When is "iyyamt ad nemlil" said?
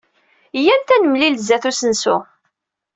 0.57-1.35